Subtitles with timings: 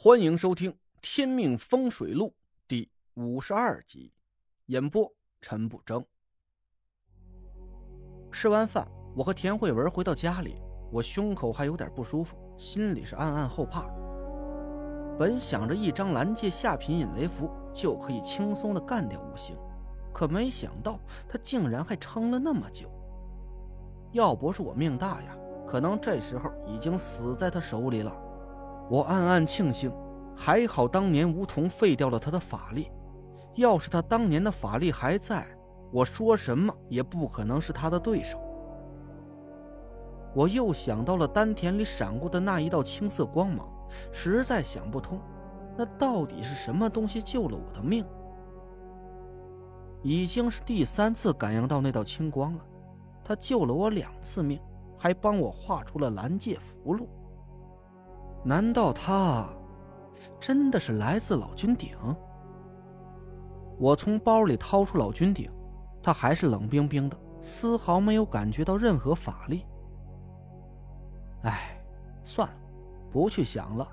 [0.00, 0.70] 欢迎收听
[1.02, 2.28] 《天命风水录》
[2.68, 4.12] 第五十二集，
[4.66, 6.04] 演播陈不争。
[8.30, 13.90] 吃完饭，我和田慧文回到家里，我胸口还有点不舒服，心里是暗暗后怕。
[15.18, 19.58] 本想着一张蓝界下品引雷符就可以轻松的干掉五行，
[20.14, 22.88] 可没想到他竟然还撑了那么久。
[24.12, 25.36] 要不是我命大呀，
[25.66, 28.27] 可能这时候已经死在他手里了。
[28.90, 29.92] 我暗暗庆幸，
[30.34, 32.90] 还好当年梧桐废掉了他的法力。
[33.54, 35.46] 要是他当年的法力还在，
[35.92, 38.38] 我说什么也不可能是他的对手。
[40.34, 43.68] 我又想到了丹田里闪过的那一道青色光芒，
[44.12, 45.20] 实在想不通，
[45.76, 48.04] 那到底是什么东西救了我的命？
[50.02, 52.60] 已经是第三次感应到那道青光了，
[53.24, 54.60] 他救了我两次命，
[54.96, 57.06] 还帮我画出了蓝界符箓。
[58.48, 59.46] 难道他
[60.40, 61.94] 真的是来自老君鼎？
[63.76, 65.50] 我从包里掏出老君鼎，
[66.02, 69.66] 他还是冷冰冰的，丝毫没有感觉到任何法力。
[71.42, 71.78] 哎，
[72.22, 72.54] 算了，
[73.12, 73.86] 不去想了。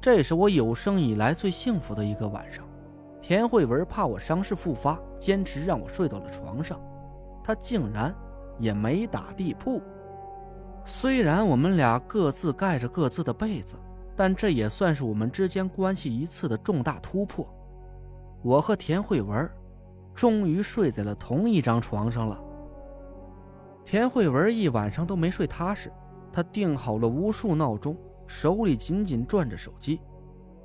[0.00, 2.64] 这是我有生以来最幸福的一个晚上。
[3.20, 6.80] 田慧文怕我伤势复发，坚持让我睡到了床上，
[7.42, 8.14] 他竟然
[8.60, 9.82] 也没打地铺。
[10.90, 13.76] 虽然我们俩各自盖着各自的被子，
[14.16, 17.46] 但这也算是我们之间关系一次的重大突破。
[18.42, 19.46] 我和田慧文
[20.14, 22.40] 终于睡在了同一张床上了。
[23.84, 25.92] 田慧文一晚上都没睡踏实，
[26.32, 27.94] 她定好了无数闹钟，
[28.26, 30.00] 手里紧紧攥着手机，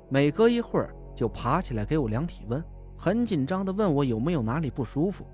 [0.08, 2.64] 每隔一会儿就爬起来给我量体温，
[2.96, 5.26] 很紧张地问我有没有哪里不舒服。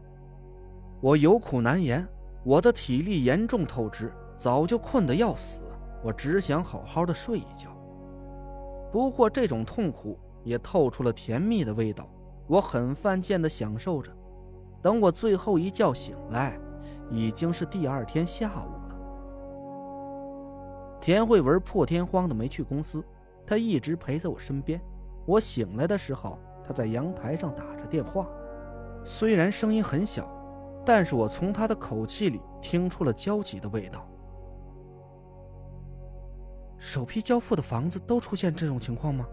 [1.00, 2.04] 我有苦难言，
[2.42, 4.12] 我的体力严重透支。
[4.40, 5.60] 早就困得要死，
[6.02, 7.68] 我只想好好的睡一觉。
[8.90, 12.08] 不过这种痛苦也透出了甜蜜的味道，
[12.46, 14.10] 我很犯贱的享受着。
[14.80, 16.58] 等我最后一觉醒来，
[17.10, 18.96] 已经是第二天下午了。
[21.02, 23.04] 田慧文破天荒的没去公司，
[23.46, 24.80] 她一直陪在我身边。
[25.26, 28.26] 我醒来的时候，她在阳台上打着电话，
[29.04, 30.26] 虽然声音很小，
[30.82, 34.06] 但是我从她的口气里听出了焦急的味道。
[36.80, 39.26] 首批交付的房子都出现这种情况吗？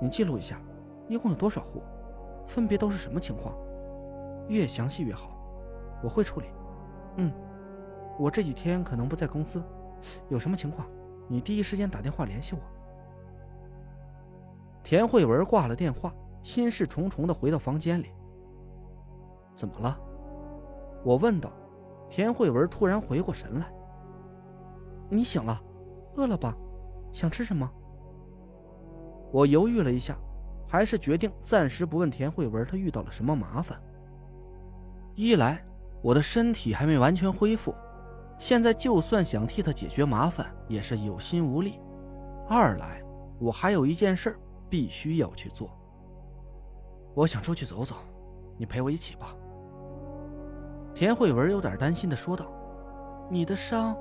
[0.00, 0.62] 你记录一下，
[1.08, 1.82] 一共有多少户，
[2.46, 3.52] 分别都是什么情况？
[4.46, 5.36] 越详细越好，
[6.04, 6.46] 我会处理。
[7.16, 7.32] 嗯，
[8.16, 9.60] 我这几天可能不在公司，
[10.28, 10.88] 有什么情况，
[11.26, 12.60] 你第一时间打电话联系我。
[14.84, 18.12] 田慧文挂了电话，心事重重的回到房间里。
[19.56, 19.98] 怎么了？
[21.04, 21.50] 我问道。
[22.08, 23.66] 田慧文突然回过神来。
[25.10, 25.60] 你醒了，
[26.14, 26.56] 饿了吧？
[27.12, 27.70] 想吃什么？
[29.30, 30.16] 我犹豫了一下，
[30.66, 33.80] 还是决定暂时不问田慧文她遇到了什么麻烦。
[35.14, 35.62] 一来
[36.00, 37.74] 我的身体还没完全恢复，
[38.38, 41.72] 现在就算想替她解决麻烦也是有心无力；
[42.48, 43.02] 二来
[43.38, 44.38] 我还有一件事
[44.70, 45.70] 必须要去做。
[47.14, 47.96] 我想出去走走，
[48.56, 49.34] 你陪我一起吧。
[50.94, 52.46] 田慧文有点担心的说道
[53.28, 53.96] ：“你的伤。”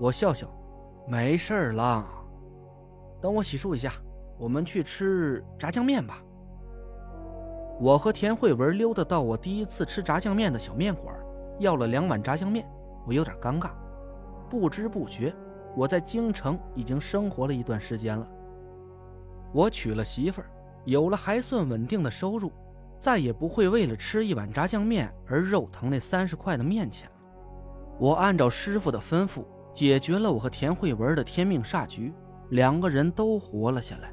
[0.00, 0.50] 我笑笑。
[1.10, 2.06] 没事儿了，
[3.18, 3.94] 等我洗漱一下，
[4.36, 6.22] 我们去吃炸酱面吧。
[7.80, 11.16] 我和田慧文溜达到我第一次吃炸酱面的小面馆，
[11.60, 12.68] 要了两碗炸酱面。
[13.06, 13.70] 我有点尴尬，
[14.50, 15.34] 不知不觉
[15.74, 18.28] 我在京城已经生活了一段时间了。
[19.50, 20.50] 我娶了媳妇儿，
[20.84, 22.52] 有了还算稳定的收入，
[23.00, 27.14] 再也不会为了吃一碗炸酱面而肉疼那三十块的面钱了。
[27.98, 29.42] 我按照师傅的吩咐。
[29.78, 32.12] 解决了我和田慧文的天命煞局，
[32.50, 34.12] 两个人都活了下来，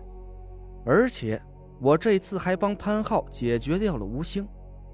[0.86, 1.42] 而且
[1.82, 4.48] 我这次还帮潘浩解决掉了吴兴，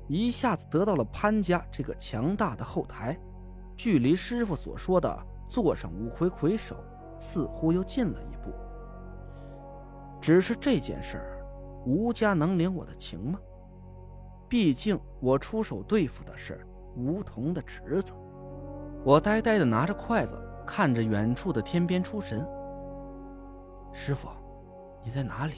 [0.07, 3.19] 一下子得到了潘家这个强大的后台，
[3.75, 6.77] 距离师傅所说的坐上五魁魁首
[7.19, 8.53] 似乎又近了一步。
[10.21, 11.21] 只是这件事，
[11.85, 13.37] 吴家能领我的情吗？
[14.47, 16.65] 毕竟我出手对付的是
[16.95, 18.13] 吴桐的侄子。
[19.03, 20.41] 我呆呆的拿着筷子。
[20.65, 22.45] 看着远处的天边出神。
[23.91, 24.29] 师傅，
[25.03, 25.55] 你在哪里？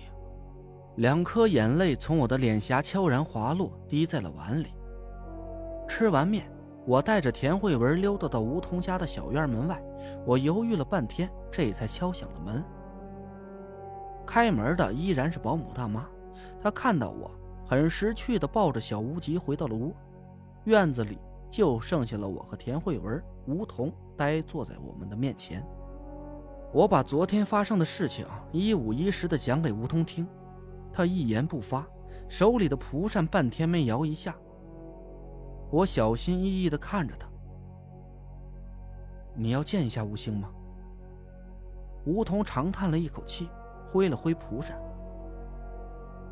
[0.97, 4.67] 两颗眼泪从我的脸颊悄然滑落，滴在了碗里。
[5.88, 6.45] 吃完面，
[6.85, 9.81] 我带着田慧文溜达到梧桐家的小院门外。
[10.25, 12.63] 我犹豫了半天，这才敲响了门。
[14.25, 16.07] 开门的依然是保姆大妈，
[16.61, 17.31] 她看到我，
[17.65, 19.94] 很识趣的抱着小无极回到了屋。
[20.65, 21.19] 院子里
[21.53, 23.94] 就剩下了我和田慧文、吴桐。
[24.17, 25.63] 呆坐在我们的面前。
[26.71, 30.27] 我把昨天发生的事情一五一十的讲给吴桐听，
[30.91, 31.85] 他一言不发，
[32.29, 34.35] 手里的蒲扇半天没摇一下。
[35.71, 37.27] 我小心翼翼的看着他。
[39.35, 40.50] 你要见一下吴兴吗？
[42.05, 43.50] 吴桐长叹了一口气，
[43.88, 44.79] 挥了挥蒲扇。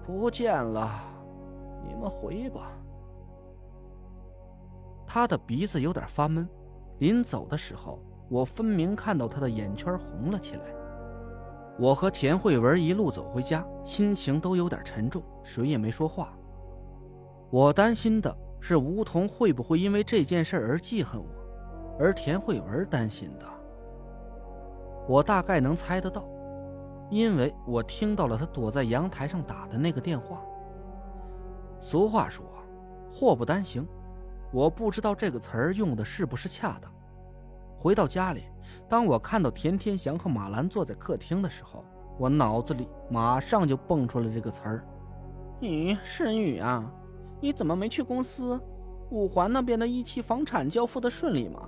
[0.06, 1.03] 不见了，
[1.83, 2.71] 你们回吧。
[5.13, 6.48] 他的鼻子有点发闷，
[7.00, 10.62] 临走的时候，我分明看到他的眼圈红了起来。
[11.78, 16.34] 我和田慧文一路走回家，心情都有点沉重，谁也没说话。
[17.50, 21.28] 我担心的是吴桐会不会因为这件事而记恨我，
[22.00, 23.46] 而田慧文担心的，
[25.10, 26.24] 我大概能猜得到。
[27.10, 30.42] 因为我听到了他躲在阳台上打的那个电话。
[31.81, 32.46] 俗话说，
[33.12, 33.86] 祸不单行，
[34.51, 36.92] 我不知道这个词儿用的是不是恰当。
[37.77, 38.44] 回到家里，
[38.88, 41.83] 当我看到田天祥和马兰坐在客厅的时候，
[42.19, 44.86] 我脑子里马上就蹦出了这个词儿
[45.62, 46.92] ：“咦，申宇啊，
[47.39, 48.59] 你怎么没去公司？
[49.09, 51.68] 五环那边的一期房产交付的顺利吗？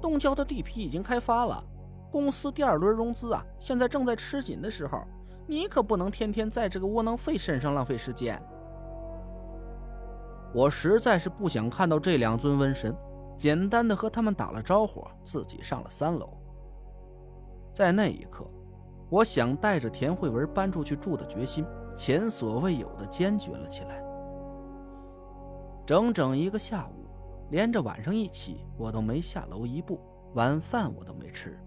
[0.00, 1.64] 东郊的地皮已经开发了。”
[2.12, 5.02] 公司第二轮融资啊，现在正在吃紧的时候，
[5.46, 8.40] 你可不能天天在这个窝囊废身上浪费时间。
[10.54, 12.96] 我实在是不想看到这两尊瘟神，
[13.36, 16.30] 简单的和他们打了招呼，自己上了三楼。
[17.72, 18.48] 在那一刻，
[19.10, 21.66] 我想带着田慧文搬出去住的决心
[21.96, 24.00] 前所未有的坚决了起来。
[25.84, 27.10] 整整一个下午，
[27.50, 30.00] 连着晚上一起，我都没下楼一步，
[30.34, 31.58] 晚饭我都没吃。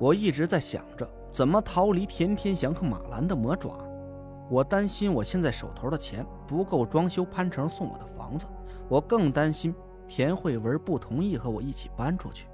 [0.00, 3.78] 我一直在想着怎么逃离田天祥和马兰的魔爪，
[4.50, 8.46] 我担心我现在手头的钱不够装修潘成送我的房子，
[8.88, 9.74] 我更担心
[10.06, 12.46] 田慧文不同意和我一起搬出去。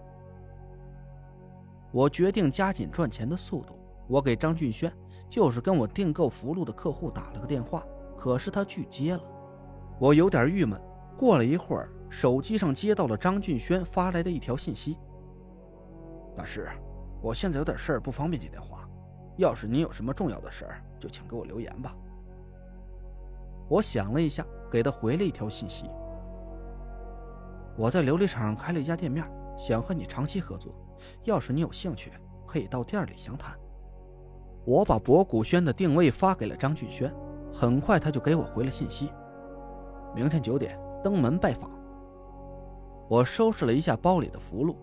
[1.93, 4.93] 我决定加紧赚钱的速度，我给张俊轩，
[5.29, 7.85] 就是跟我订购符箓的客户打了个电话，
[8.17, 9.23] 可是他拒接了，
[10.01, 10.81] 我有点郁闷。
[11.17, 14.99] 过了一会儿，手机上接到了张俊轩发来的一条信息
[16.35, 16.69] ：“大师。”
[17.23, 18.87] 我现在有点事儿，不方便接电话。
[19.37, 21.95] 要是你有什么重要的事儿，就请给我留言吧。
[23.69, 25.91] 我想了一下，给他回了一条信息：
[27.77, 29.27] 我在琉璃厂开了一家店面，
[29.57, 30.73] 想和你长期合作。
[31.25, 32.13] 要是你有兴趣，
[32.47, 33.59] 可以到店里详谈。
[34.65, 37.13] 我把博古轩的定位发给了张俊轩，
[37.53, 39.11] 很快他就给我回了信息：
[40.15, 41.71] 明天九点登门拜访。
[43.09, 44.77] 我收拾了一下包里的符箓。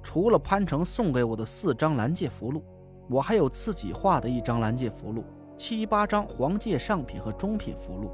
[0.00, 2.62] 除了潘成送给我的四张蓝界符箓，
[3.08, 5.24] 我还有自己画的一张蓝界符箓，
[5.56, 8.10] 七八张黄界上品和中品符箓。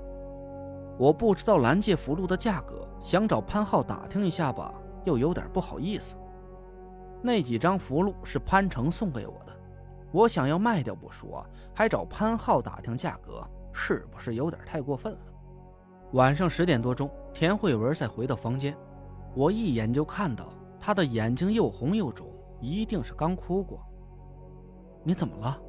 [0.96, 6.14] 我不知道蓝界符箓的价格，想找潘浩打听一下吧，又有点不好意思。
[7.20, 9.52] 那几张符箓是潘成送给我的，
[10.12, 11.44] 我想要卖掉不说，
[11.74, 15.18] 还找潘浩打听价格，是不是有点太过分了？
[16.12, 18.76] 晚上十点多钟，田慧文再回到房间，
[19.34, 20.46] 我一眼就看到。
[20.78, 22.28] 他的眼睛又红又肿，
[22.60, 23.80] 一定是刚哭过。
[25.04, 25.60] 你怎么了？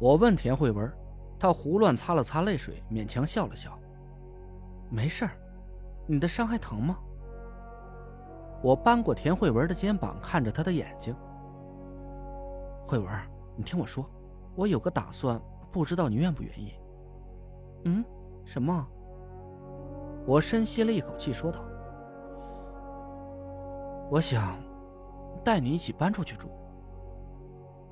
[0.00, 0.90] 我问田慧文，
[1.38, 3.78] 她胡乱擦了擦泪水，勉强笑了笑。
[4.90, 5.32] 没事儿，
[6.06, 6.98] 你的伤还疼吗？
[8.62, 11.14] 我扳过田慧文的肩膀，看着她的眼睛。
[12.86, 13.08] 慧文，
[13.54, 14.08] 你听我说，
[14.54, 16.74] 我有个打算，不知道你愿不愿意？
[17.84, 18.04] 嗯？
[18.44, 18.86] 什么？
[20.26, 21.60] 我深吸了一口气，说道。
[24.08, 24.56] 我想
[25.44, 26.48] 带你一起搬出去住。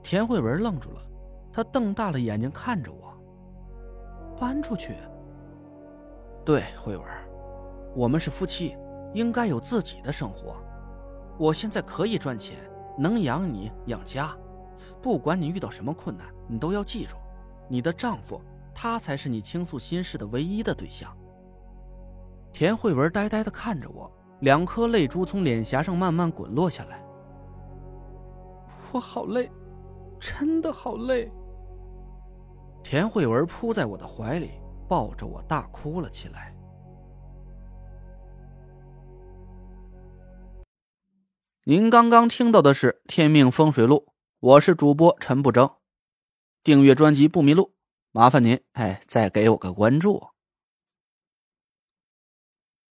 [0.04, 1.00] 田慧文愣住了，
[1.50, 3.12] 她瞪大了眼睛看着我。
[4.38, 4.94] 搬出去？
[6.44, 7.06] 对，慧文，
[7.96, 8.76] 我们是夫妻，
[9.14, 10.56] 应该有自己的生活。
[11.38, 12.58] 我现在可以赚钱，
[12.98, 14.36] 能养你养家。
[15.00, 17.16] 不管你遇到什么困难，你都要记住，
[17.66, 18.38] 你的丈夫
[18.74, 21.10] 他才是你倾诉心事的唯一的对象。
[22.52, 24.12] 田慧文呆呆的看着我。
[24.40, 27.02] 两颗泪珠从脸颊上慢慢滚落下来。
[28.92, 29.50] 我好累，
[30.24, 31.30] 真的好累。
[32.82, 34.52] 田慧文扑在我的怀里，
[34.88, 36.56] 抱着我大哭了起来。
[41.64, 44.06] 您刚刚听到的是《天命风水录》，
[44.40, 45.70] 我是主播陈不争。
[46.62, 47.74] 订阅专辑不迷路，
[48.10, 50.33] 麻烦您哎，再给我个关注。